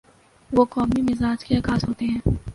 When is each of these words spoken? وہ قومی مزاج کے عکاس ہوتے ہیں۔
وہ 0.51 0.65
قومی 0.65 1.01
مزاج 1.01 1.45
کے 1.45 1.57
عکاس 1.57 1.83
ہوتے 1.87 2.05
ہیں۔ 2.05 2.19